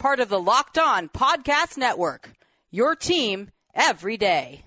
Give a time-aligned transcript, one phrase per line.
[0.00, 2.32] part of the Locked On Podcast Network.
[2.70, 4.64] Your team every day.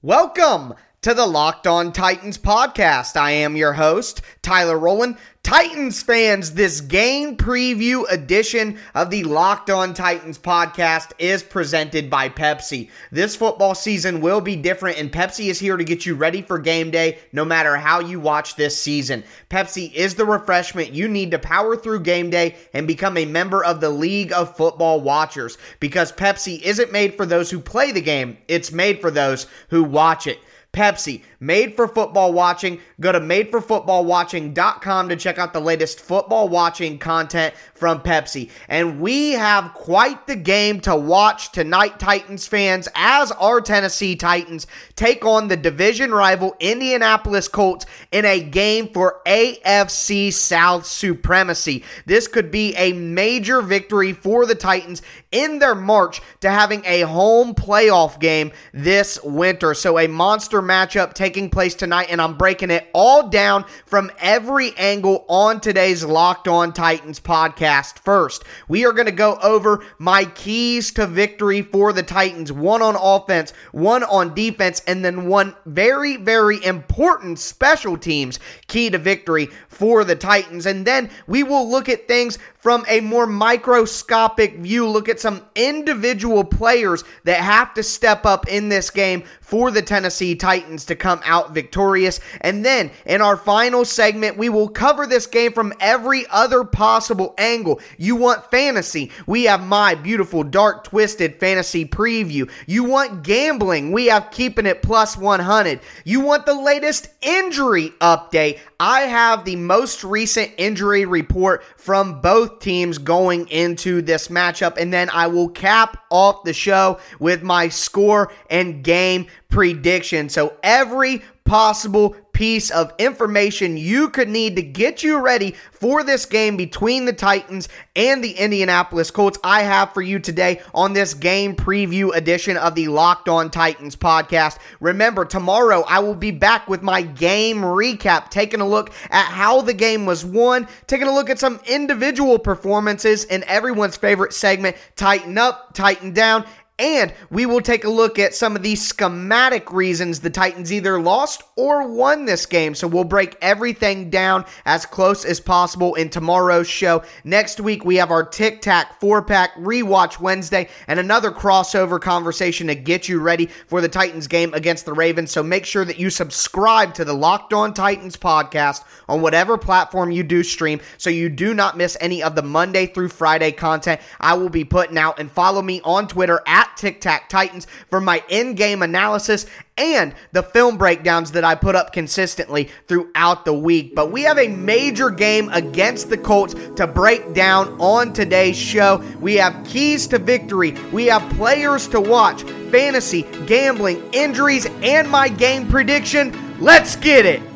[0.00, 0.72] Welcome
[1.06, 3.16] to the Locked On Titans podcast.
[3.16, 5.16] I am your host, Tyler Rowland.
[5.44, 12.28] Titans fans, this game preview edition of the Locked On Titans podcast is presented by
[12.28, 12.90] Pepsi.
[13.12, 16.58] This football season will be different, and Pepsi is here to get you ready for
[16.58, 19.22] game day no matter how you watch this season.
[19.48, 23.64] Pepsi is the refreshment you need to power through game day and become a member
[23.64, 28.00] of the League of Football Watchers because Pepsi isn't made for those who play the
[28.00, 30.40] game, it's made for those who watch it.
[30.76, 32.78] Pepsi, made for football watching.
[33.00, 38.50] Go to madeforfootballwatching.com to check out the latest football watching content from Pepsi.
[38.68, 44.66] And we have quite the game to watch tonight, Titans fans, as our Tennessee Titans
[44.96, 51.84] take on the division rival Indianapolis Colts in a game for AFC South supremacy.
[52.04, 55.00] This could be a major victory for the Titans
[55.36, 59.74] in their march to having a home playoff game this winter.
[59.74, 64.74] So a monster matchup taking place tonight, and I'm breaking it all down from every
[64.78, 67.98] angle on today's Locked On Titans podcast.
[67.98, 72.80] First, we are going to go over my keys to victory for the Titans one
[72.80, 78.96] on offense, one on defense, and then one very, very important special teams key to
[78.96, 80.64] victory for the Titans.
[80.64, 85.40] And then we will look at things from a more microscopic view, look at some
[85.54, 90.96] individual players that have to step up in this game for the Tennessee Titans to
[90.96, 92.18] come out victorious.
[92.40, 97.36] And then in our final segment, we will cover this game from every other possible
[97.38, 97.80] angle.
[97.98, 99.12] You want fantasy?
[99.28, 102.50] We have my beautiful dark twisted fantasy preview.
[102.66, 103.92] You want gambling?
[103.92, 105.78] We have keeping it plus 100.
[106.04, 108.58] You want the latest injury update?
[108.78, 114.76] I have the most recent injury report from both teams going into this matchup.
[114.76, 120.28] And then I will cap off the show with my score and game prediction.
[120.28, 126.26] So every possible piece of information you could need to get you ready for this
[126.26, 127.66] game between the Titans
[127.96, 129.38] and the Indianapolis Colts.
[129.42, 133.96] I have for you today on this game preview edition of the Locked On Titans
[133.96, 134.58] podcast.
[134.80, 139.62] Remember, tomorrow I will be back with my game recap, taking a look at how
[139.62, 144.76] the game was won, taking a look at some individual performances in everyone's favorite segment,
[144.94, 146.44] Tighten Up, Tighten Down,
[146.78, 151.00] and we will take a look at some of the schematic reasons the Titans either
[151.00, 152.74] lost or won this game.
[152.74, 157.02] So we'll break everything down as close as possible in tomorrow's show.
[157.24, 162.66] Next week, we have our Tic Tac four pack rewatch Wednesday and another crossover conversation
[162.66, 165.30] to get you ready for the Titans game against the Ravens.
[165.30, 170.10] So make sure that you subscribe to the Locked On Titans podcast on whatever platform
[170.10, 174.00] you do stream so you do not miss any of the Monday through Friday content
[174.20, 175.18] I will be putting out.
[175.18, 179.46] And follow me on Twitter at at Tic Tac Titans for my in game analysis
[179.76, 183.94] and the film breakdowns that I put up consistently throughout the week.
[183.94, 189.04] But we have a major game against the Colts to break down on today's show.
[189.20, 195.28] We have keys to victory, we have players to watch, fantasy, gambling, injuries, and my
[195.28, 196.34] game prediction.
[196.58, 197.55] Let's get it!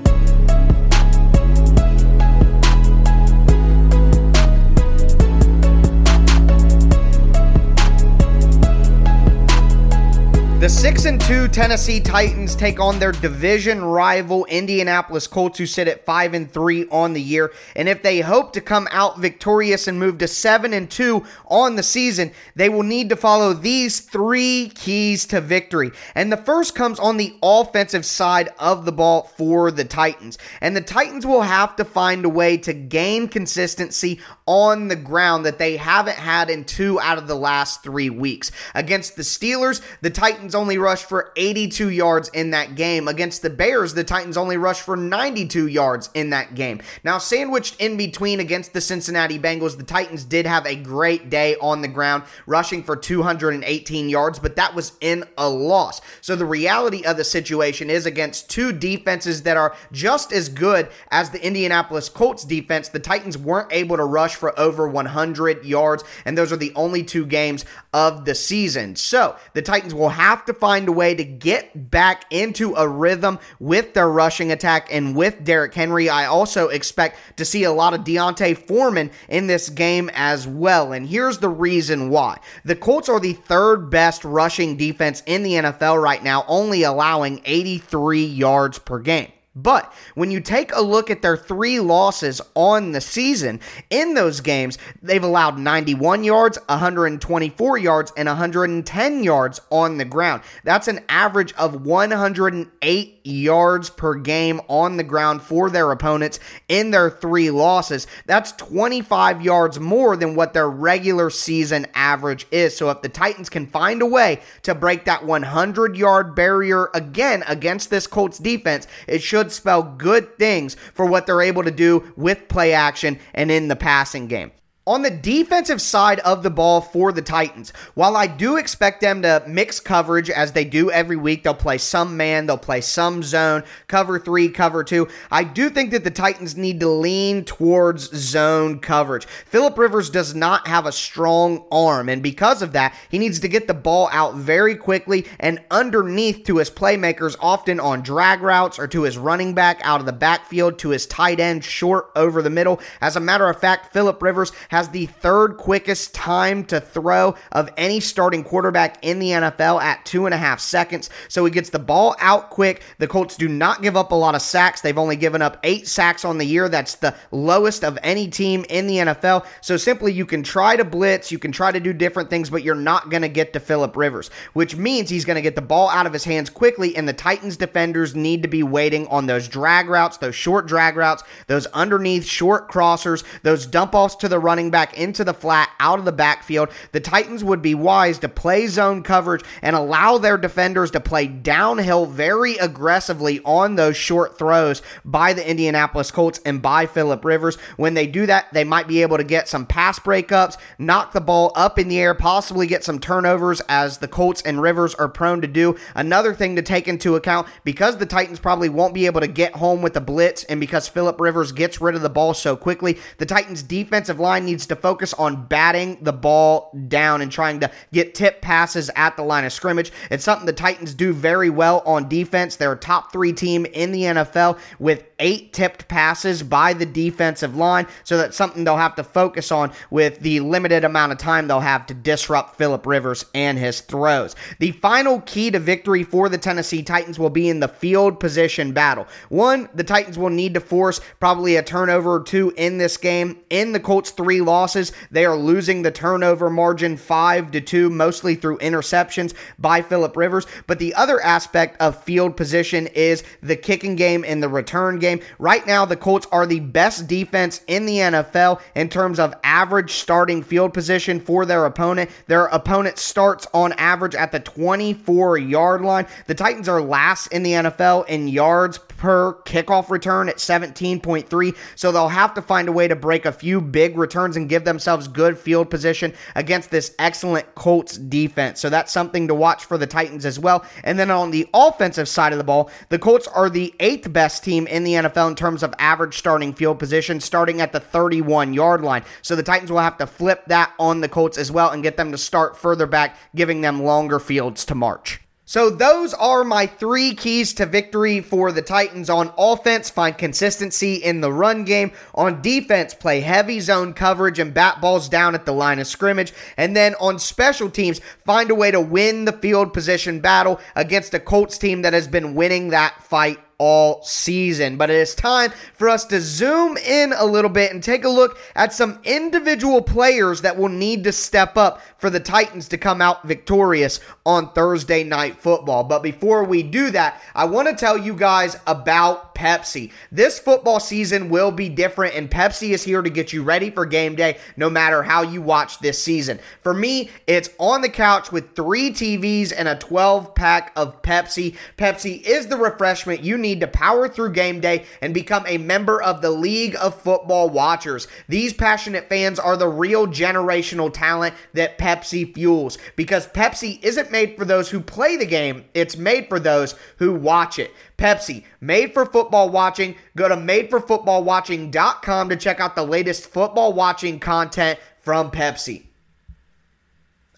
[10.60, 15.88] The 6 and 2 Tennessee Titans take on their division rival Indianapolis Colts who sit
[15.88, 19.88] at 5 and 3 on the year and if they hope to come out victorious
[19.88, 24.00] and move to 7 and 2 on the season they will need to follow these
[24.00, 25.92] 3 keys to victory.
[26.14, 30.36] And the first comes on the offensive side of the ball for the Titans.
[30.60, 35.46] And the Titans will have to find a way to gain consistency on the ground
[35.46, 38.50] that they haven't had in 2 out of the last 3 weeks.
[38.74, 43.08] Against the Steelers, the Titans only rushed for 82 yards in that game.
[43.08, 46.80] Against the Bears, the Titans only rushed for 92 yards in that game.
[47.04, 51.56] Now, sandwiched in between against the Cincinnati Bengals, the Titans did have a great day
[51.60, 56.00] on the ground, rushing for 218 yards, but that was in a loss.
[56.20, 60.88] So the reality of the situation is against two defenses that are just as good
[61.10, 66.04] as the Indianapolis Colts defense, the Titans weren't able to rush for over 100 yards,
[66.24, 68.96] and those are the only two games of the season.
[68.96, 73.38] So the Titans will have to find a way to get back into a rhythm
[73.58, 76.08] with their rushing attack and with Derrick Henry.
[76.08, 80.92] I also expect to see a lot of D'Onta Foreman in this game as well.
[80.92, 82.40] And here's the reason why.
[82.64, 87.42] The Colts are the third best rushing defense in the NFL right now, only allowing
[87.44, 89.32] 83 yards per game.
[89.56, 93.58] But when you take a look at their three losses on the season,
[93.90, 100.42] in those games, they've allowed 91 yards, 124 yards, and 110 yards on the ground.
[100.62, 106.38] That's an average of 108 yards per game on the ground for their opponents
[106.68, 108.06] in their three losses.
[108.26, 112.76] That's 25 yards more than what their regular season average is.
[112.76, 117.42] So if the Titans can find a way to break that 100 yard barrier again
[117.48, 121.70] against this Colts defense, it should should spell good things for what they're able to
[121.70, 124.52] do with play action and in the passing game.
[124.90, 129.22] On the defensive side of the ball for the Titans, while I do expect them
[129.22, 133.22] to mix coverage as they do every week, they'll play some man, they'll play some
[133.22, 135.06] zone, cover three, cover two.
[135.30, 139.26] I do think that the Titans need to lean towards zone coverage.
[139.26, 143.48] Philip Rivers does not have a strong arm, and because of that, he needs to
[143.48, 148.76] get the ball out very quickly and underneath to his playmakers, often on drag routes
[148.76, 152.42] or to his running back out of the backfield, to his tight end short over
[152.42, 152.80] the middle.
[153.00, 157.34] As a matter of fact, Philip Rivers has has the third quickest time to throw
[157.52, 161.10] of any starting quarterback in the NFL at two and a half seconds.
[161.28, 162.82] So he gets the ball out quick.
[162.96, 164.80] The Colts do not give up a lot of sacks.
[164.80, 166.70] They've only given up eight sacks on the year.
[166.70, 169.44] That's the lowest of any team in the NFL.
[169.60, 172.62] So simply, you can try to blitz, you can try to do different things, but
[172.62, 175.60] you're not going to get to Philip Rivers, which means he's going to get the
[175.60, 176.96] ball out of his hands quickly.
[176.96, 180.96] And the Titans defenders need to be waiting on those drag routes, those short drag
[180.96, 185.70] routes, those underneath short crossers, those dump offs to the running back into the flat
[185.80, 186.70] out of the backfield.
[186.92, 191.26] The Titans would be wise to play zone coverage and allow their defenders to play
[191.26, 197.56] downhill very aggressively on those short throws by the Indianapolis Colts and by Philip Rivers.
[197.76, 201.20] When they do that, they might be able to get some pass breakups, knock the
[201.20, 205.08] ball up in the air, possibly get some turnovers as the Colts and Rivers are
[205.08, 205.76] prone to do.
[205.94, 209.54] Another thing to take into account because the Titans probably won't be able to get
[209.54, 212.98] home with the blitz and because Philip Rivers gets rid of the ball so quickly,
[213.18, 217.70] the Titans defensive line needs to focus on batting the ball down and trying to
[217.92, 219.92] get tip passes at the line of scrimmage.
[220.10, 222.56] It's something the Titans do very well on defense.
[222.56, 227.54] They're a top three team in the NFL with eight tipped passes by the defensive
[227.56, 227.86] line.
[228.02, 231.60] So that's something they'll have to focus on with the limited amount of time they'll
[231.60, 234.34] have to disrupt Philip Rivers and his throws.
[234.58, 238.72] The final key to victory for the Tennessee Titans will be in the field position
[238.72, 239.06] battle.
[239.28, 243.38] One, the Titans will need to force probably a turnover or two in this game.
[243.50, 244.92] In the Colts' three losses.
[245.10, 250.46] They are losing the turnover margin 5 to 2 mostly through interceptions by Philip Rivers,
[250.66, 255.20] but the other aspect of field position is the kicking game and the return game.
[255.38, 259.92] Right now the Colts are the best defense in the NFL in terms of average
[259.92, 262.10] starting field position for their opponent.
[262.26, 266.06] Their opponent starts on average at the 24 yard line.
[266.26, 271.56] The Titans are last in the NFL in yards per kickoff return at 17.3.
[271.74, 274.64] So they'll have to find a way to break a few big returns and give
[274.64, 278.60] themselves good field position against this excellent Colts defense.
[278.60, 280.64] So that's something to watch for the Titans as well.
[280.84, 284.44] And then on the offensive side of the ball, the Colts are the eighth best
[284.44, 288.54] team in the NFL in terms of average starting field position, starting at the 31
[288.54, 289.04] yard line.
[289.22, 291.96] So the Titans will have to flip that on the Colts as well and get
[291.96, 295.20] them to start further back, giving them longer fields to march.
[295.50, 299.10] So those are my three keys to victory for the Titans.
[299.10, 301.90] On offense, find consistency in the run game.
[302.14, 306.32] On defense, play heavy zone coverage and bat balls down at the line of scrimmage.
[306.56, 311.14] And then on special teams, find a way to win the field position battle against
[311.14, 314.78] a Colts team that has been winning that fight all season.
[314.78, 318.08] But it is time for us to zoom in a little bit and take a
[318.08, 322.78] look at some individual players that will need to step up for the Titans to
[322.78, 325.84] come out victorious on Thursday night football.
[325.84, 329.90] But before we do that, I want to tell you guys about Pepsi.
[330.12, 333.86] This football season will be different, and Pepsi is here to get you ready for
[333.86, 336.38] game day no matter how you watch this season.
[336.62, 341.56] For me, it's on the couch with three TVs and a 12 pack of Pepsi.
[341.78, 346.02] Pepsi is the refreshment you need to power through game day and become a member
[346.02, 348.08] of the League of Football Watchers.
[348.28, 354.36] These passionate fans are the real generational talent that Pepsi fuels because Pepsi isn't made
[354.36, 357.72] for those who play the game, it's made for those who watch it.
[358.00, 359.94] Pepsi, made for football watching.
[360.16, 365.82] Go to madeforfootballwatching.com to check out the latest football watching content from Pepsi.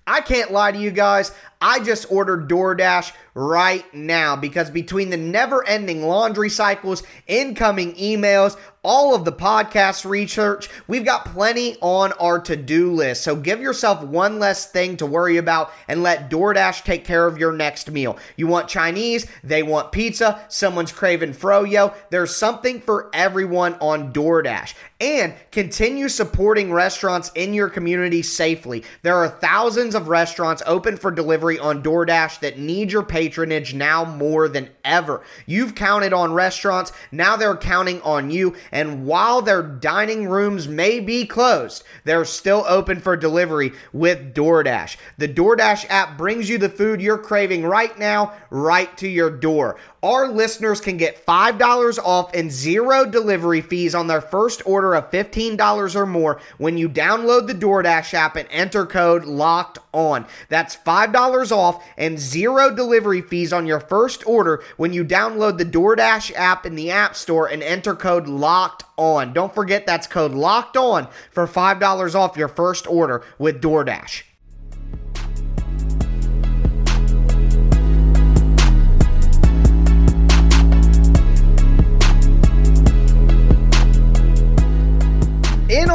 [0.06, 1.32] I can't lie to you guys.
[1.62, 8.58] I just ordered DoorDash right now because between the never ending laundry cycles, incoming emails,
[8.84, 13.22] all of the podcast research, we've got plenty on our to do list.
[13.22, 17.38] So give yourself one less thing to worry about and let DoorDash take care of
[17.38, 18.18] your next meal.
[18.36, 21.94] You want Chinese, they want pizza, someone's craving froyo.
[22.10, 24.74] There's something for everyone on DoorDash.
[25.00, 28.84] And continue supporting restaurants in your community safely.
[29.02, 34.04] There are thousands of restaurants open for delivery on DoorDash that need your patronage now
[34.04, 35.22] more than ever.
[35.46, 38.54] You've counted on restaurants, now they're counting on you.
[38.70, 44.96] And while their dining rooms may be closed, they're still open for delivery with DoorDash.
[45.18, 49.76] The DoorDash app brings you the food you're craving right now, right to your door.
[50.04, 55.12] Our listeners can get $5 off and zero delivery fees on their first order of
[55.12, 60.26] $15 or more when you download the DoorDash app and enter code LOCKED ON.
[60.48, 65.64] That's $5 off and zero delivery fees on your first order when you download the
[65.64, 69.32] DoorDash app in the App Store and enter code LOCKED ON.
[69.32, 74.22] Don't forget that's code LOCKED ON for $5 off your first order with DoorDash.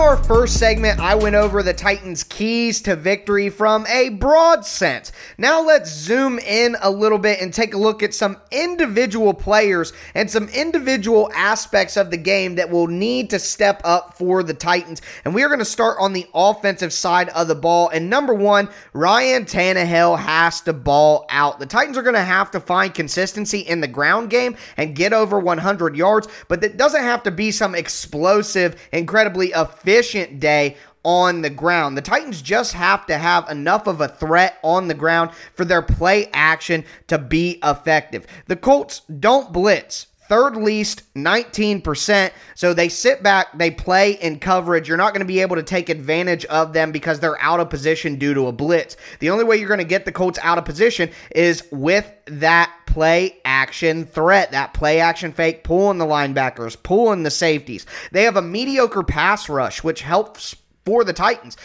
[0.07, 5.11] Our first segment, I went over the Titans' keys to victory from a broad sense.
[5.37, 9.91] Now let's zoom in a little bit and take a look at some individual players
[10.15, 14.53] and some individual aspects of the game that will need to step up for the
[14.53, 15.01] Titans.
[15.25, 17.89] And we are going to start on the offensive side of the ball.
[17.89, 21.59] And number one, Ryan Tannehill has to ball out.
[21.59, 25.11] The Titans are going to have to find consistency in the ground game and get
[25.11, 29.96] over 100 yards, but that doesn't have to be some explosive, incredibly efficient
[30.39, 31.97] day on the ground.
[31.97, 35.81] The Titans just have to have enough of a threat on the ground for their
[35.81, 38.27] play action to be effective.
[38.47, 40.07] The Colts don't blitz.
[40.27, 42.31] Third least, 19%.
[42.55, 44.87] So they sit back, they play in coverage.
[44.87, 47.69] You're not going to be able to take advantage of them because they're out of
[47.69, 48.97] position due to a blitz.
[49.19, 52.71] The only way you're going to get the Colts out of position is with that
[52.85, 57.85] play action threat, that play action fake, pulling the linebackers, pulling the safeties.
[58.11, 60.55] They have a mediocre pass rush, which helps
[60.85, 61.57] for the Titans.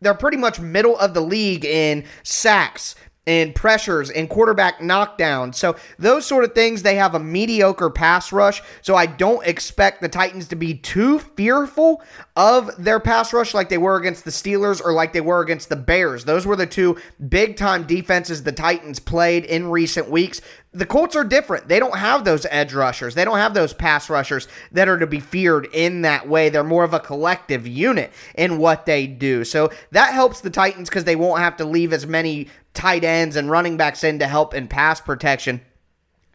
[0.00, 2.94] They're pretty much middle of the league in sacks,
[3.30, 5.54] and pressures and quarterback knockdowns.
[5.54, 8.60] So those sort of things, they have a mediocre pass rush.
[8.82, 12.02] So I don't expect the Titans to be too fearful
[12.34, 15.68] of their pass rush like they were against the Steelers or like they were against
[15.68, 16.24] the Bears.
[16.24, 16.96] Those were the two
[17.28, 20.40] big time defenses the Titans played in recent weeks.
[20.72, 21.66] The Colts are different.
[21.66, 23.16] They don't have those edge rushers.
[23.16, 26.48] They don't have those pass rushers that are to be feared in that way.
[26.48, 29.44] They're more of a collective unit in what they do.
[29.44, 33.34] So that helps the Titans because they won't have to leave as many tight ends
[33.34, 35.60] and running backs in to help in pass protection.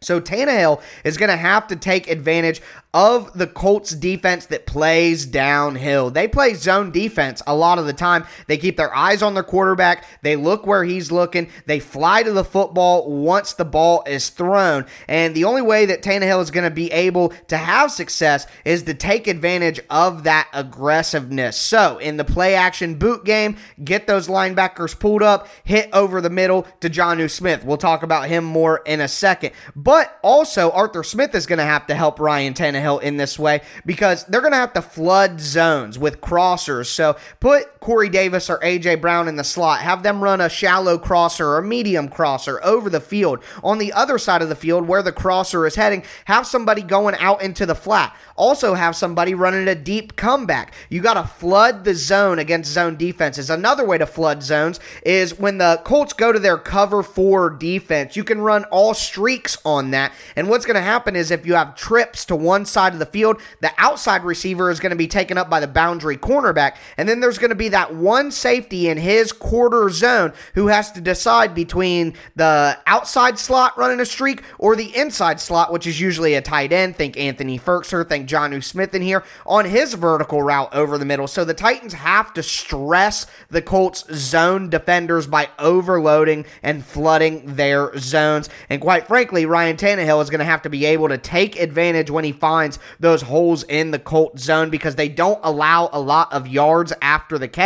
[0.00, 2.60] So Tannehill is going to have to take advantage
[2.92, 6.10] of the Colts defense that plays downhill.
[6.10, 8.24] They play zone defense a lot of the time.
[8.46, 10.04] They keep their eyes on their quarterback.
[10.22, 11.50] They look where he's looking.
[11.66, 14.86] They fly to the football once the ball is thrown.
[15.08, 18.82] And the only way that Tannehill is going to be able to have success is
[18.84, 21.58] to take advantage of that aggressiveness.
[21.58, 26.30] So in the play action boot game, get those linebackers pulled up, hit over the
[26.30, 27.62] middle to Jonnu Smith.
[27.62, 29.52] We'll talk about him more in a second.
[29.86, 33.60] But also, Arthur Smith is going to have to help Ryan Tannehill in this way
[33.84, 36.86] because they're going to have to flood zones with crossers.
[36.86, 39.78] So put Corey Davis or AJ Brown in the slot.
[39.78, 43.38] Have them run a shallow crosser or a medium crosser over the field.
[43.62, 47.14] On the other side of the field, where the crosser is heading, have somebody going
[47.20, 48.16] out into the flat.
[48.34, 50.74] Also, have somebody running a deep comeback.
[50.90, 53.50] You got to flood the zone against zone defenses.
[53.50, 58.16] Another way to flood zones is when the Colts go to their cover four defense,
[58.16, 60.12] you can run all streaks on that.
[60.34, 63.06] And what's going to happen is if you have trips to one side of the
[63.06, 66.78] field, the outside receiver is going to be taken up by the boundary cornerback.
[66.96, 70.90] And then there's going to be that one safety in his quarter zone who has
[70.92, 76.00] to decide between the outside slot running a streak or the inside slot, which is
[76.00, 76.96] usually a tight end.
[76.96, 81.26] Think Anthony Firkser, think Jonnu Smith in here on his vertical route over the middle.
[81.26, 87.94] So the Titans have to stress the Colts zone defenders by overloading and flooding their
[87.98, 88.48] zones.
[88.70, 92.10] And quite frankly, Ryan Tannehill is going to have to be able to take advantage
[92.10, 96.32] when he finds those holes in the Colt zone because they don't allow a lot
[96.32, 97.65] of yards after the catch.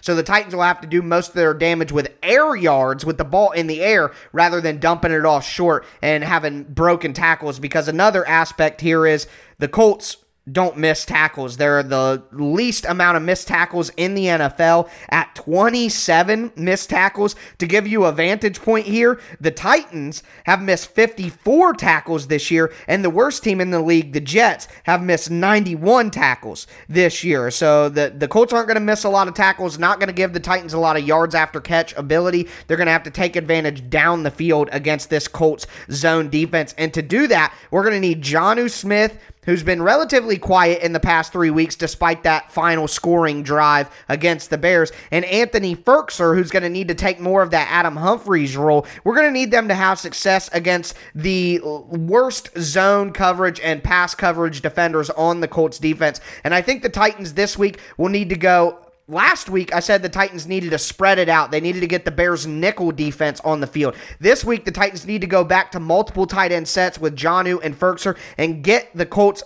[0.00, 3.18] So the Titans will have to do most of their damage with air yards with
[3.18, 7.58] the ball in the air rather than dumping it off short and having broken tackles
[7.58, 9.26] because another aspect here is
[9.58, 10.16] the Colts
[10.50, 11.56] don't miss tackles.
[11.56, 17.36] They're the least amount of missed tackles in the NFL at 27 missed tackles.
[17.58, 22.72] To give you a vantage point here, the Titans have missed 54 tackles this year,
[22.88, 27.50] and the worst team in the league, the Jets, have missed 91 tackles this year.
[27.50, 30.14] So the, the Colts aren't going to miss a lot of tackles, not going to
[30.14, 32.48] give the Titans a lot of yards after catch ability.
[32.66, 36.74] They're going to have to take advantage down the field against this Colts zone defense.
[36.78, 40.92] And to do that, we're going to need Jonnu Smith who's been relatively quiet in
[40.92, 46.34] the past three weeks despite that final scoring drive against the Bears, and Anthony Firkser,
[46.34, 48.86] who's going to need to take more of that Adam Humphries role.
[49.04, 54.14] We're going to need them to have success against the worst zone coverage and pass
[54.14, 56.20] coverage defenders on the Colts defense.
[56.44, 58.78] And I think the Titans this week will need to go
[59.10, 61.50] Last week, I said the Titans needed to spread it out.
[61.50, 63.96] They needed to get the Bears' nickel defense on the field.
[64.20, 67.58] This week, the Titans need to go back to multiple tight end sets with Jonnu
[67.64, 69.42] and Firkser and get the Colts'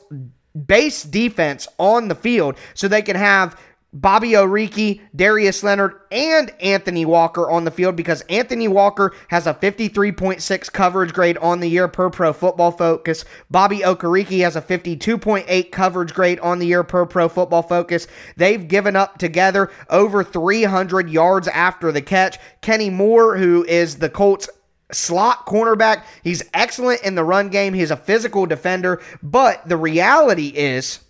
[0.66, 3.58] base defense on the field so they can have
[3.94, 9.54] Bobby Okereke, Darius Leonard, and Anthony Walker on the field because Anthony Walker has a
[9.54, 13.24] 53.6 coverage grade on the year per Pro Football Focus.
[13.52, 18.08] Bobby Okereke has a 52.8 coverage grade on the year per Pro Football Focus.
[18.36, 22.38] They've given up together over 300 yards after the catch.
[22.62, 24.48] Kenny Moore, who is the Colts
[24.90, 26.02] slot cornerback.
[26.24, 27.74] He's excellent in the run game.
[27.74, 31.00] He's a physical defender, but the reality is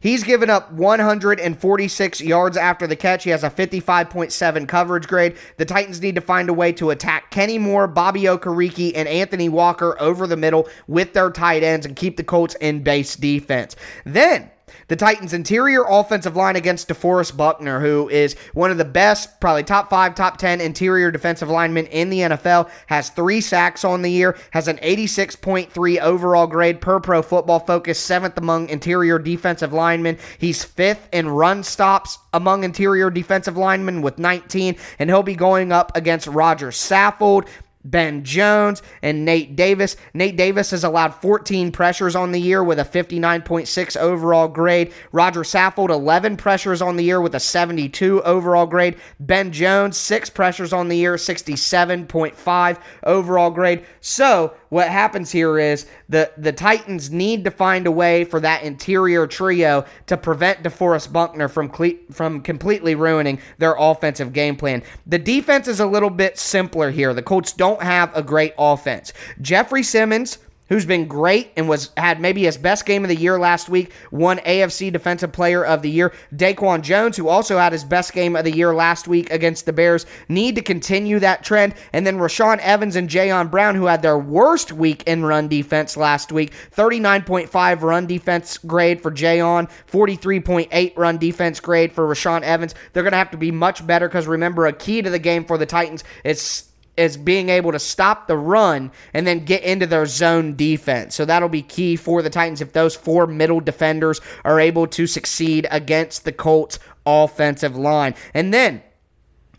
[0.00, 3.24] He's given up 146 yards after the catch.
[3.24, 5.36] He has a 55.7 coverage grade.
[5.56, 9.48] The Titans need to find a way to attack Kenny Moore, Bobby Okereke, and Anthony
[9.48, 13.76] Walker over the middle with their tight ends and keep the Colts in base defense.
[14.04, 14.50] Then
[14.88, 19.62] the Titans' interior offensive line against DeForest Buckner, who is one of the best, probably
[19.62, 24.10] top five, top 10 interior defensive linemen in the NFL, has three sacks on the
[24.10, 30.18] year, has an 86.3 overall grade per pro football focus, seventh among interior defensive linemen.
[30.38, 35.72] He's fifth in run stops among interior defensive linemen with 19, and he'll be going
[35.72, 37.48] up against Roger Saffold,
[37.90, 39.96] Ben Jones, and Nate Davis.
[40.14, 44.92] Nate Davis has allowed 14 pressures on the year with a 59.6 overall grade.
[45.12, 48.96] Roger Saffold, 11 pressures on the year with a 72 overall grade.
[49.20, 53.84] Ben Jones, 6 pressures on the year, 67.5 overall grade.
[54.00, 58.62] So, what happens here is the, the Titans need to find a way for that
[58.62, 64.82] interior trio to prevent DeForest Buckner from, cle- from completely ruining their offensive game plan.
[65.06, 67.14] The defense is a little bit simpler here.
[67.14, 69.12] The Colts don't have a great offense.
[69.40, 73.38] Jeffrey Simmons who's been great and was had maybe his best game of the year
[73.38, 76.12] last week, won AFC Defensive Player of the Year.
[76.34, 79.72] Daquan Jones, who also had his best game of the year last week against the
[79.72, 81.74] Bears, need to continue that trend.
[81.92, 85.96] And then Rashaan Evans and Jayon Brown, who had their worst week in run defense
[85.96, 92.74] last week, 39.5 run defense grade for Jayon, 43.8 run defense grade for Rashaan Evans.
[92.92, 95.44] They're going to have to be much better because remember, a key to the game
[95.44, 96.67] for the Titans is
[96.98, 101.14] is being able to stop the run and then get into their zone defense.
[101.14, 105.06] So that'll be key for the Titans if those four middle defenders are able to
[105.06, 108.14] succeed against the Colts offensive line.
[108.34, 108.82] And then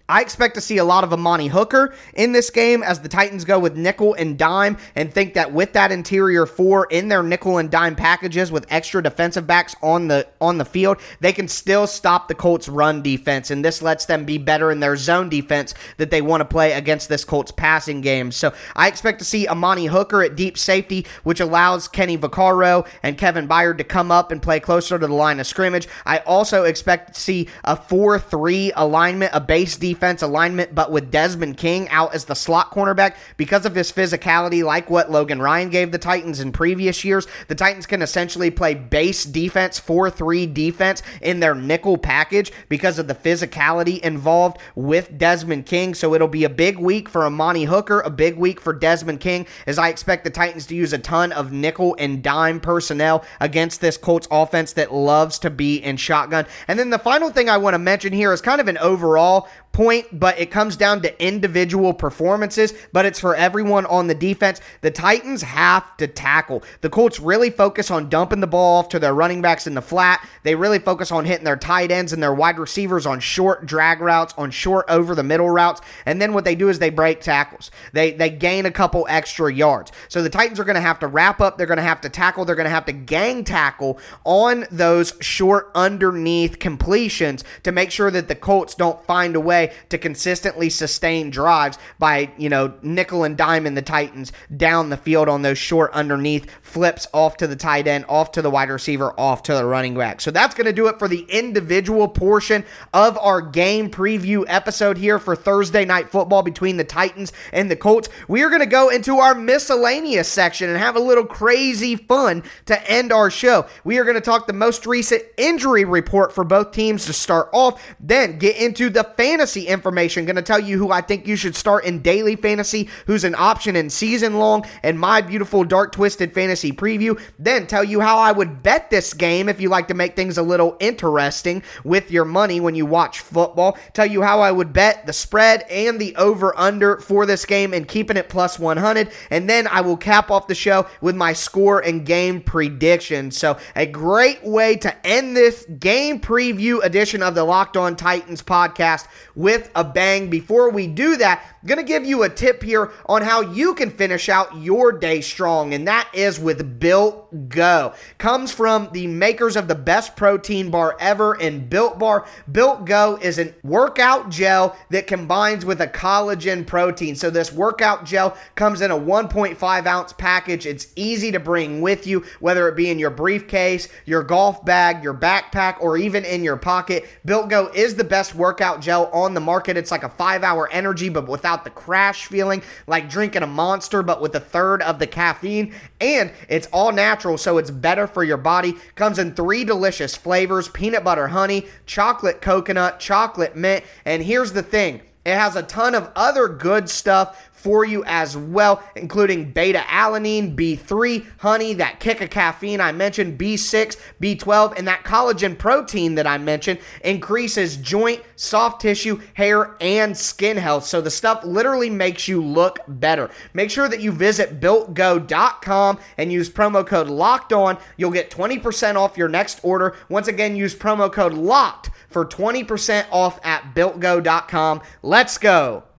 [0.09, 3.45] I expect to see a lot of Amani Hooker in this game as the Titans
[3.45, 7.59] go with nickel and dime and think that with that interior four in their nickel
[7.59, 11.85] and dime packages with extra defensive backs on the on the field, they can still
[11.85, 15.75] stop the Colts run defense and this lets them be better in their zone defense
[15.97, 18.31] that they want to play against this Colts passing game.
[18.31, 23.15] So I expect to see Amani Hooker at deep safety, which allows Kenny Vaccaro and
[23.15, 25.87] Kevin Byard to come up and play closer to the line of scrimmage.
[26.07, 31.11] I also expect to see a 4 3 alignment, a base defense alignment, but with
[31.11, 35.69] Desmond King out as the slot cornerback because of his physicality, like what Logan Ryan
[35.69, 37.27] gave the Titans in previous years.
[37.47, 42.99] The Titans can essentially play base defense, 4 3 defense in their nickel package because
[42.99, 45.93] of the physicality involved with Desmond King.
[45.93, 49.45] So it'll be a big week for Amani Hooker, a big week for Desmond King,
[49.67, 53.81] as I expect the Titans to use a ton of nickel and dime personnel against
[53.81, 56.45] this Colts offense that loves to be in shotgun.
[56.67, 59.47] And then the final thing I want to mention here is kind of an overall
[59.71, 64.61] point, but it comes down to individual performances, but it's for everyone on the defense.
[64.81, 66.63] The Titans have to tackle.
[66.81, 69.81] The Colts really focus on dumping the ball off to their running backs in the
[69.81, 70.27] flat.
[70.43, 74.01] They really focus on hitting their tight ends and their wide receivers on short drag
[74.01, 75.81] routes, on short over the middle routes.
[76.05, 77.71] And then what they do is they break tackles.
[77.93, 79.91] They they gain a couple extra yards.
[80.07, 82.09] So the Titans are going to have to wrap up, they're going to have to
[82.09, 87.91] tackle, they're going to have to gang tackle on those short underneath completions to make
[87.91, 89.58] sure that the Colts don't find a way
[89.89, 95.29] to consistently sustain drives by, you know, nickel and in the Titans down the field
[95.29, 99.13] on those short underneath flips off to the tight end, off to the wide receiver,
[99.19, 100.21] off to the running back.
[100.21, 104.97] So that's going to do it for the individual portion of our game preview episode
[104.97, 108.09] here for Thursday night football between the Titans and the Colts.
[108.27, 112.43] We are going to go into our miscellaneous section and have a little crazy fun
[112.65, 113.65] to end our show.
[113.83, 117.49] We are going to talk the most recent injury report for both teams to start
[117.53, 120.25] off, then get into the fantasy information.
[120.25, 123.35] Going to tell you who I think you should start in daily fantasy, who's an
[123.35, 127.19] option in season long, and my beautiful dark twisted fantasy preview.
[127.37, 130.37] Then tell you how I would bet this game if you like to make things
[130.37, 133.77] a little interesting with your money when you watch football.
[133.93, 137.73] Tell you how I would bet the spread and the over under for this game
[137.73, 139.11] and keeping it plus 100.
[139.29, 143.31] And then I will cap off the show with my score and game prediction.
[143.31, 148.41] So, a great way to end this game preview edition of the Locked On Titans
[148.41, 149.07] podcast
[149.39, 150.29] with a bang.
[150.29, 153.73] Before we do that, I'm going to give you a tip here on how you
[153.73, 157.93] can finish out your day strong, and that is with Built Go.
[158.17, 162.27] Comes from the makers of the best protein bar ever in Built Bar.
[162.51, 167.15] Built Go is a workout gel that combines with a collagen protein.
[167.15, 170.65] So, this workout gel comes in a 1.5 ounce package.
[170.65, 175.01] It's easy to bring with you, whether it be in your briefcase, your golf bag,
[175.01, 177.07] your backpack, or even in your pocket.
[177.23, 179.77] Built Go is the best workout gel on the market.
[179.77, 184.03] It's like a five hour energy, but without the crash feeling, like drinking a monster,
[184.03, 185.73] but with a third of the caffeine.
[185.99, 188.75] And it's all natural, so it's better for your body.
[188.95, 193.83] Comes in three delicious flavors peanut butter honey, chocolate coconut, chocolate mint.
[194.05, 198.37] And here's the thing it has a ton of other good stuff for you as
[198.37, 204.87] well, including beta alanine, B3, honey, that kick of caffeine I mentioned, B6, B12, and
[204.87, 210.85] that collagen protein that I mentioned increases joint, soft tissue, hair, and skin health.
[210.85, 213.29] So the stuff literally makes you look better.
[213.53, 217.77] Make sure that you visit builtgo.com and use promo code locked on.
[217.97, 219.95] You'll get 20% off your next order.
[220.07, 224.81] Once again, use promo code locked for 20% off at builtgo.com.
[225.03, 225.83] Let's go.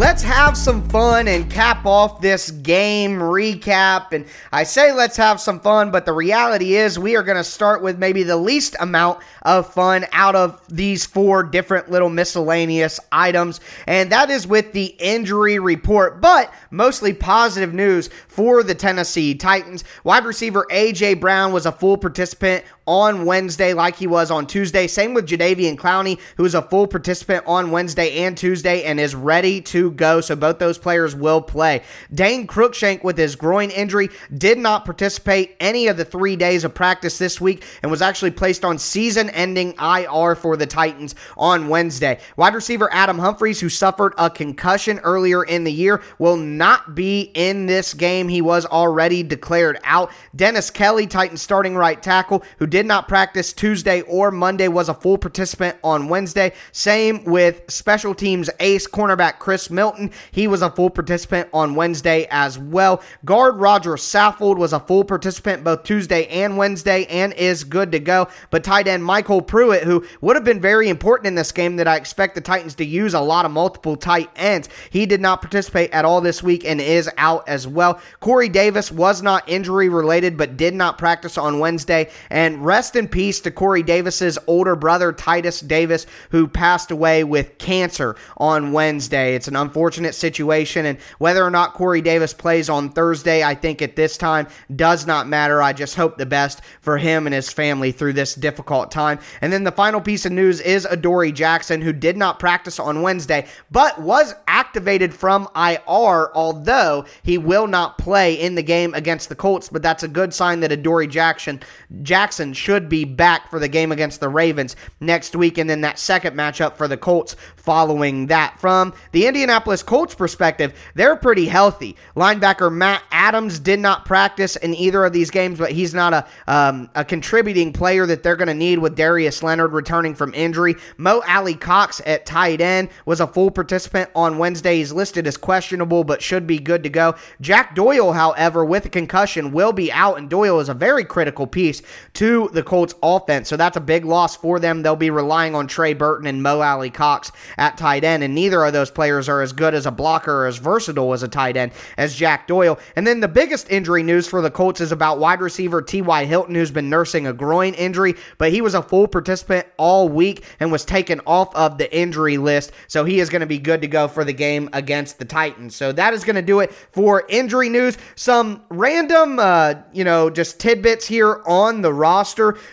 [0.00, 4.12] Let's have some fun and cap off this game recap.
[4.12, 7.44] And I say let's have some fun, but the reality is we are going to
[7.44, 12.98] start with maybe the least amount of fun out of these four different little miscellaneous
[13.12, 13.60] items.
[13.86, 19.84] And that is with the injury report, but mostly positive news for the Tennessee Titans.
[20.02, 21.12] Wide receiver A.J.
[21.14, 24.88] Brown was a full participant on Wednesday like he was on Tuesday.
[24.88, 29.14] Same with Jadeveon Clowney, who is a full participant on Wednesday and Tuesday and is
[29.14, 30.20] ready to go.
[30.20, 31.82] So both those players will play.
[32.12, 36.74] Dane Cruikshank with his groin injury did not participate any of the three days of
[36.74, 41.68] practice this week and was actually placed on season ending IR for the Titans on
[41.68, 42.18] Wednesday.
[42.36, 47.30] Wide receiver Adam Humphries, who suffered a concussion earlier in the year, will not be
[47.34, 48.28] in this game.
[48.28, 50.10] He was already declared out.
[50.34, 54.94] Dennis Kelly, Titans starting right tackle, who did not practice Tuesday or Monday, was a
[54.94, 56.52] full participant on Wednesday.
[56.72, 60.10] Same with special teams ace cornerback Chris Milton.
[60.32, 63.02] He was a full participant on Wednesday as well.
[63.24, 67.98] Guard Roger Saffold was a full participant both Tuesday and Wednesday and is good to
[67.98, 68.28] go.
[68.50, 71.88] But tight end MyCole Pruitt, who would have been very important in this game that
[71.88, 75.40] I expect the Titans to use a lot of multiple tight ends, he did not
[75.40, 78.00] participate at all this week and is out as well.
[78.20, 82.10] Corey Davis was not injury related but did not practice on Wednesday.
[82.30, 87.58] And rest in peace to Corey Davis's older brother, Titus Davis, who passed away with
[87.58, 89.34] cancer on Wednesday.
[89.34, 93.82] It's an unfortunate situation, and whether or not Corey Davis plays on Thursday, I think
[93.82, 95.60] at this time does not matter.
[95.60, 99.18] I just hope the best for him and his family through this difficult time.
[99.40, 103.02] And then the final piece of news is Adoree Jackson, who did not practice on
[103.02, 109.28] Wednesday, but was activated from IR, although he will not play in the game against
[109.28, 109.68] the Colts.
[109.68, 111.58] But that's a good sign that Adoree Jackson
[112.02, 115.98] Jackson should be back for the game against the Ravens next week, and then that
[115.98, 118.58] second matchup for the Colts following that.
[118.58, 121.96] From the Indianapolis Colts perspective, they're pretty healthy.
[122.16, 126.26] Linebacker Matt Adams did not practice in either of these games, but he's not a
[126.46, 130.74] um, a contributing player that they're going to need with Darius Leonard returning from injury.
[130.96, 134.76] Mo Alie-Cox at tight end was a full participant on Wednesday.
[134.76, 137.14] He's listed as questionable, but should be good to go.
[137.40, 141.46] Jack Doyle, however, with a concussion, will be out, and Doyle is a very critical
[141.46, 141.82] piece
[142.14, 143.48] to the Colts offense.
[143.48, 144.82] So that's a big loss for them.
[144.82, 148.72] They'll be relying on Trey Burton and Mo Alie-Cox at tight end, and neither of
[148.72, 151.72] those players are as good as a blocker or as versatile as a tight end
[151.96, 152.78] as Jack Doyle.
[152.96, 156.24] And then the biggest injury news for the Colts is about wide receiver T.Y.
[156.24, 160.44] Hilton, who's been nursing a groin injury, but he was a full participant all week
[160.60, 162.72] and was taken off of the injury list.
[162.88, 165.74] So he is going to be good to go for the game against the Titans.
[165.74, 167.98] So that is going to do it for injury news.
[168.16, 172.29] Some random, uh, you know, just tidbits here on the roster.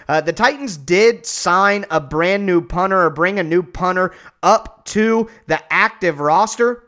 [0.07, 4.85] Uh, the Titans did sign a brand new punter or bring a new punter up
[4.85, 6.83] to the active roster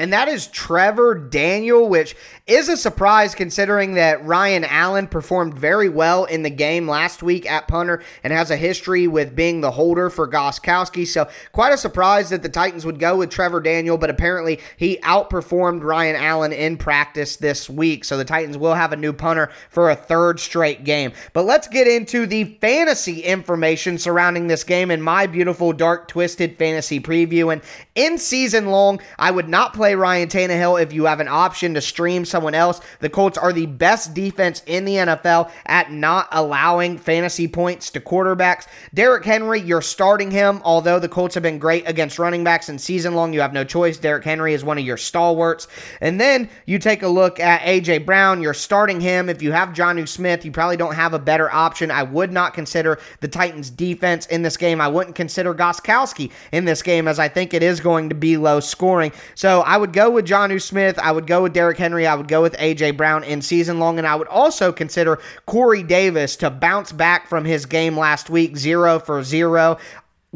[0.00, 5.90] and that is Trevor Daniel, which is a surprise considering that Ryan Allen performed very
[5.90, 9.70] well in the game last week at punter and has a history with being the
[9.70, 11.06] holder for Gostkowski.
[11.06, 14.96] So, quite a surprise that the Titans would go with Trevor Daniel, but apparently he
[15.02, 18.06] outperformed Ryan Allen in practice this week.
[18.06, 21.12] So, the Titans will have a new punter for a third straight game.
[21.34, 26.56] But let's get into the fantasy information surrounding this game in my beautiful, dark, twisted
[26.56, 27.52] fantasy preview.
[27.52, 27.60] And
[27.94, 31.74] in season long, I would not play play Ryan Tannehill if you have an option
[31.74, 32.80] to stream someone else.
[33.00, 38.00] The Colts are the best defense in the NFL at not allowing fantasy points to
[38.00, 38.68] quarterbacks.
[38.94, 42.78] Derrick Henry, you're starting him, although the Colts have been great against running backs in
[42.78, 43.32] season long.
[43.32, 43.98] You have no choice.
[43.98, 45.66] Derrick Henry is one of your stalwarts.
[46.00, 47.98] And then you take a look at A.J.
[47.98, 48.40] Brown.
[48.40, 49.28] You're starting him.
[49.28, 51.90] If you have Jonnu Smith, you probably don't have a better option.
[51.90, 54.80] I would not consider the Titans defense in this game.
[54.80, 58.36] I wouldn't consider Gostkowski in this game as I think it is going to be
[58.36, 59.10] low scoring.
[59.34, 60.98] So I would go with Jonnu Smith.
[60.98, 62.06] I would go with Derrick Henry.
[62.06, 62.92] I would go with A.J.
[62.92, 63.98] Brown in season long.
[63.98, 68.56] And I would also consider Corey Davis to bounce back from his game last week,
[68.56, 69.78] zero for zero.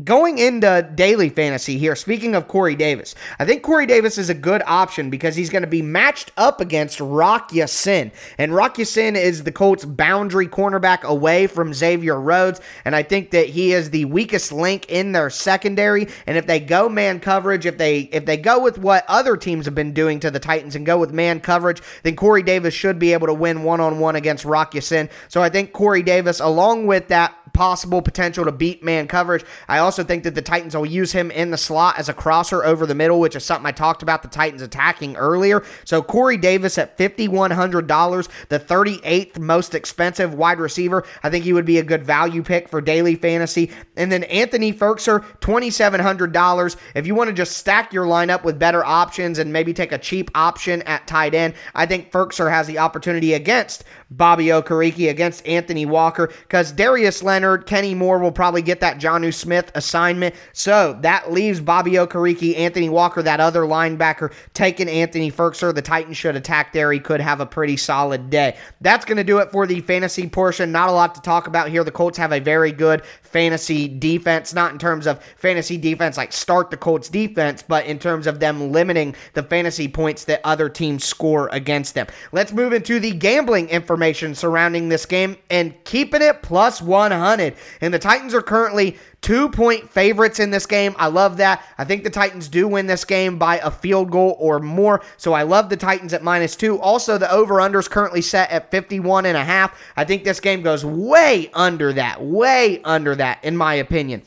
[0.02, 4.34] Going into daily fantasy here, speaking of Corey Davis, I think Corey Davis is a
[4.34, 8.10] good option because he's going to be matched up against Rock Ya-Sin.
[8.36, 12.60] And Rock Ya-Sin is the Colts' boundary cornerback away from Xavier Rhodes.
[12.84, 16.08] And I think that he is the weakest link in their secondary.
[16.26, 19.64] And if they go man coverage, if they if they go with what other teams
[19.66, 22.98] have been doing to the Titans and go with man coverage, then Corey Davis should
[22.98, 25.08] be able to win one on one against Rock Ya-Sin.
[25.28, 29.44] So I think Corey Davis, along with that possible potential to beat man coverage.
[29.68, 32.64] I also think that the Titans will use him in the slot as a crosser
[32.64, 35.64] over the middle, which is something I talked about the Titans attacking earlier.
[35.84, 41.04] So Corey Davis at $5,100, the 38th most expensive wide receiver.
[41.22, 43.70] I think he would be a good value pick for daily fantasy.
[43.96, 46.76] And then Anthony Firkser, $2,700.
[46.94, 49.98] If you want to just stack your lineup with better options and maybe take a
[49.98, 53.84] cheap option at tight end, I think Firkser has the opportunity against
[54.16, 59.34] Bobby Okereke, against Anthony Walker, because Darius Leonard Kenny Moore will probably get that Jonnu
[59.34, 60.34] Smith assignment.
[60.52, 65.74] So that leaves Bobby Okereke, Anthony Walker, that other linebacker, taking Anthony Firkser.
[65.74, 66.92] The Titans should attack there.
[66.92, 68.56] He could have a pretty solid day.
[68.80, 70.70] That's going to do it for the fantasy portion.
[70.70, 71.82] Not a lot to talk about here.
[71.82, 76.32] The Colts have a very good fantasy defense, not in terms of fantasy defense like
[76.32, 80.68] start the Colts defense, but in terms of them limiting the fantasy points that other
[80.68, 82.06] teams score against them.
[82.30, 87.54] Let's move into the gambling information surrounding this game and keeping it plus 100.
[87.80, 90.94] And the Titans are currently two point favorites in this game.
[90.98, 91.64] I love that.
[91.78, 95.02] I think the Titans do win this game by a field goal or more.
[95.16, 96.78] So I love the Titans at minus two.
[96.80, 99.80] Also, the over under is currently set at 51 and a half.
[99.96, 104.22] I think this game goes way under that, way under that, in my opinion.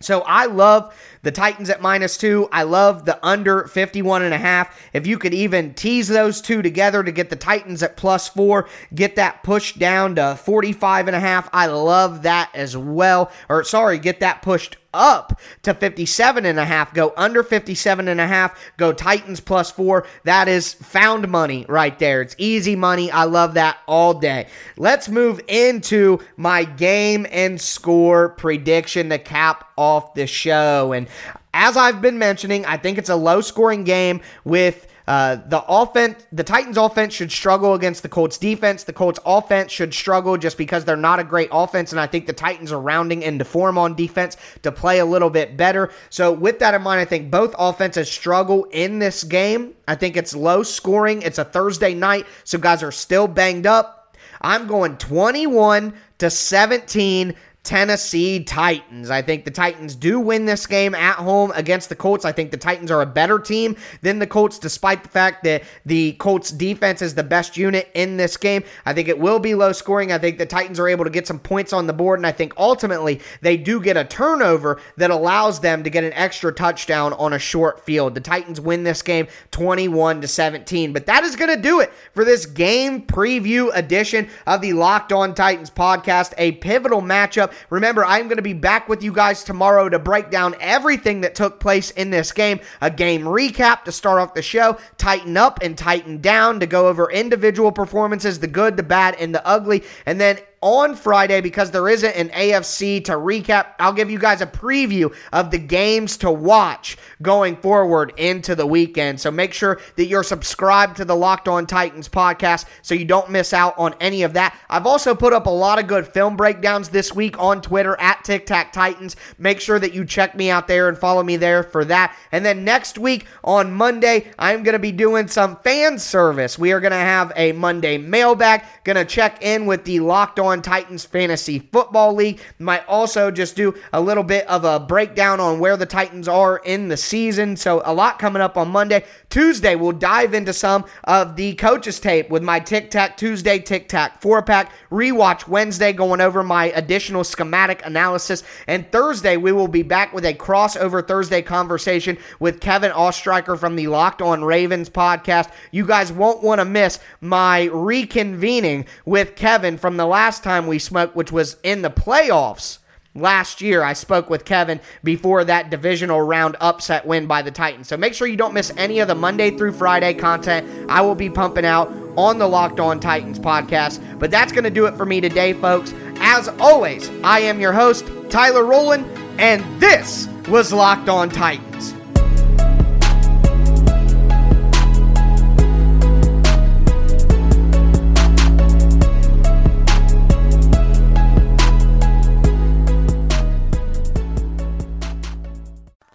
[0.00, 2.48] So I love the Titans at minus two.
[2.52, 4.80] I love the under 51 and a half.
[4.92, 8.68] If you could even tease those two together to get the Titans at plus four,
[8.94, 11.48] get that pushed down to 45 and a half.
[11.52, 13.32] I love that as well.
[13.48, 18.20] Or sorry, get that pushed up to 57 and a half go under 57 and
[18.20, 20.06] a half go titans plus four.
[20.24, 22.22] That is found money right there.
[22.22, 23.10] It's easy money.
[23.10, 24.48] I love that all day.
[24.76, 30.92] Let's move into my game and score prediction to cap off the show.
[30.92, 31.08] And
[31.54, 36.26] as I've been mentioning, I think it's a low scoring game with uh, the offense,
[36.32, 38.84] the Titans offense should struggle against the Colts defense.
[38.84, 41.92] The Colts offense should struggle just because they're not a great offense.
[41.92, 45.30] And I think the Titans are rounding into form on defense to play a little
[45.30, 45.90] bit better.
[46.10, 49.72] So with that in mind, I think both offenses struggle in this game.
[49.88, 51.22] I think it's low scoring.
[51.22, 52.26] It's a Thursday night.
[52.44, 54.14] So guys are still banged up.
[54.42, 59.10] I'm going 21 to 17 Tennessee Titans.
[59.10, 62.24] I think the Titans do win this game at home against the Colts.
[62.24, 65.64] I think the Titans are a better team than the Colts, despite the fact that
[65.84, 68.64] the Colts defense is the best unit in this game.
[68.86, 70.12] I think it will be low scoring.
[70.12, 72.32] I think the Titans are able to get some points on the board, and I
[72.32, 77.12] think ultimately they do get a turnover that allows them to get an extra touchdown
[77.14, 78.14] on a short field.
[78.14, 80.92] The Titans win this game 21 to 17.
[80.92, 85.12] But that is going to do it for this game preview edition of the Locked
[85.12, 89.44] On Titans podcast, a pivotal matchup Remember, I'm going to be back with you guys
[89.44, 93.92] tomorrow to break down everything that took place in this game, a game recap to
[93.92, 98.46] start off the show, tighten up and tighten down to go over individual performances, the
[98.46, 103.04] good, the bad, and the ugly, and then on Friday because there isn't an AFC
[103.04, 103.74] to recap.
[103.78, 108.66] I'll give you guys a preview of the games to watch going forward into the
[108.66, 109.20] weekend.
[109.20, 113.30] So make sure that you're subscribed to the Locked On Titans podcast so you don't
[113.30, 114.58] miss out on any of that.
[114.68, 118.24] I've also put up a lot of good film breakdowns this week on Twitter at
[118.24, 119.16] Tic Tac Titans.
[119.38, 122.16] Make sure that you check me out there and follow me there for that.
[122.32, 126.58] And then next week on Monday, I'm going to be doing some fan service.
[126.58, 130.40] We are going to have a Monday mailbag, going to check in with the Locked
[130.40, 132.40] On on Titans Fantasy Football League.
[132.58, 136.58] Might also just do a little bit of a breakdown on where the Titans are
[136.58, 137.56] in the season.
[137.56, 139.04] So, a lot coming up on Monday.
[139.30, 143.88] Tuesday, we'll dive into some of the coaches' tape with my Tic Tac Tuesday Tic
[143.88, 144.72] Tac four pack.
[144.90, 148.42] Rewatch Wednesday, going over my additional schematic analysis.
[148.66, 153.76] And Thursday, we will be back with a crossover Thursday conversation with Kevin Oestreicher from
[153.76, 155.50] the Locked On Ravens podcast.
[155.72, 160.66] You guys won't want to miss my reconvening with Kevin from the last last time
[160.66, 162.78] we smoked, which was in the playoffs
[163.14, 163.82] last year.
[163.82, 167.88] I spoke with Kevin before that divisional round upset win by the Titans.
[167.88, 171.14] So make sure you don't miss any of the Monday through Friday content I will
[171.14, 174.00] be pumping out on the Locked On Titans podcast.
[174.18, 175.92] But that's going to do it for me today, folks.
[176.20, 179.06] As always, I am your host, Tyler Rowland,
[179.38, 181.94] and this was Locked On Titans.